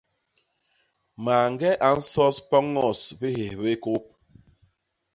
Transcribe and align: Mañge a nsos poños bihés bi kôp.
Mañge 1.25 1.71
a 1.87 1.89
nsos 1.97 2.35
poños 2.49 2.99
bihés 3.19 3.53
bi 3.61 3.71
kôp. 3.83 4.03